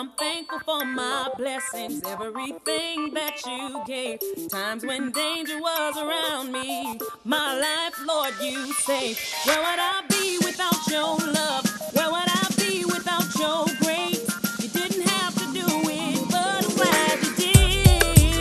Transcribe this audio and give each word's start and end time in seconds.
I'm 0.00 0.08
thankful 0.12 0.60
for 0.60 0.82
my 0.86 1.28
blessings, 1.36 2.00
everything 2.06 3.12
that 3.12 3.36
you 3.44 3.82
gave. 3.86 4.18
Times 4.48 4.82
when 4.82 5.12
danger 5.12 5.60
was 5.60 5.94
around 5.98 6.50
me, 6.50 6.98
my 7.24 7.60
life, 7.60 8.00
Lord, 8.06 8.32
you 8.40 8.72
saved. 8.72 9.20
Where 9.44 9.58
would 9.58 9.78
I 9.78 10.00
be 10.08 10.38
without 10.38 10.86
your 10.86 11.18
love? 11.34 11.66
Where 11.92 12.10
would 12.10 12.28
I 12.28 12.46
be 12.56 12.86
without 12.86 13.28
your 13.38 13.66
grace? 13.82 14.24
You 14.62 14.68
didn't 14.70 15.06
have 15.06 15.34
to 15.34 15.52
do 15.52 15.66
it, 15.68 16.30
but 16.30 16.64
I'm 16.64 16.76
glad 16.76 17.20
you 17.22 17.34
did. 17.36 18.32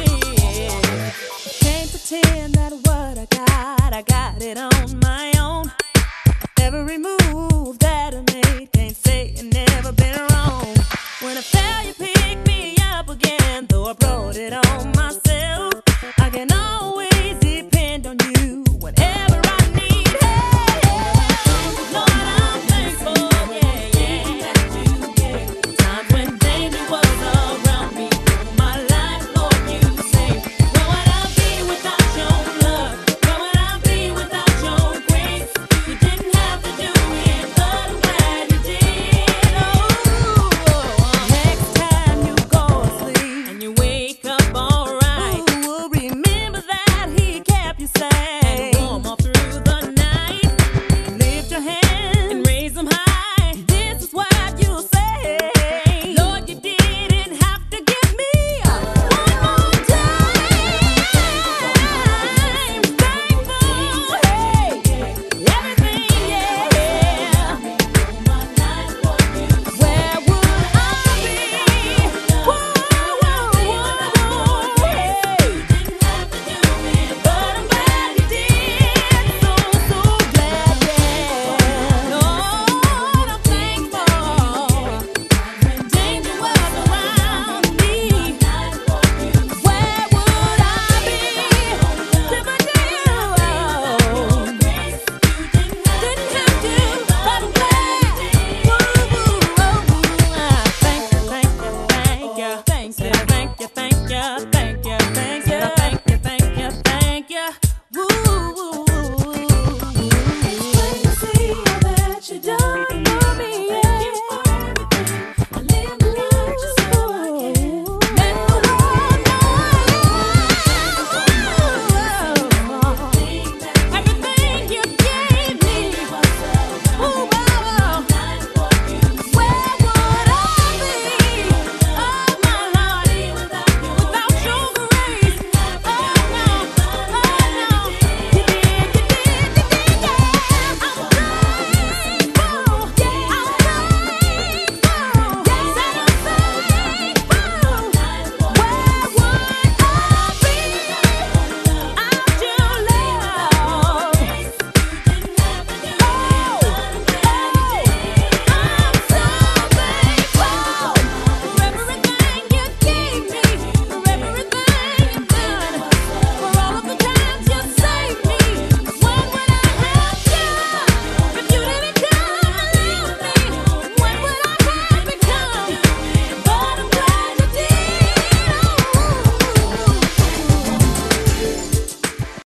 Can't 1.59 1.89
pretend 1.91 2.53
that 2.55 2.71
what 2.71 3.17
I 3.17 3.25
got, 3.25 3.93
I 3.93 4.01
got 4.03 4.41
it 4.41 4.57
on 4.57 4.88
Fail, 11.41 11.87
you 11.87 11.93
pick 11.93 12.45
me 12.45 12.75
up 12.91 13.07
again, 13.07 13.65
though 13.69 13.85
I 13.85 13.93
brought 13.93 14.35
it 14.35 14.51
on 14.51 14.98